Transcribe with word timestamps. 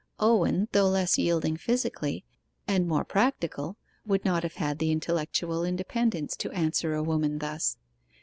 Owen, 0.19 0.67
though 0.71 0.87
less 0.89 1.19
yielding 1.19 1.57
physically, 1.57 2.25
and 2.67 2.87
more 2.87 3.05
practical, 3.05 3.77
would 4.03 4.25
not 4.25 4.41
have 4.41 4.55
had 4.55 4.79
the 4.79 4.91
intellectual 4.91 5.63
independence 5.63 6.35
to 6.37 6.49
answer 6.53 6.95
a 6.95 7.03
woman 7.03 7.37
thus. 7.37 7.77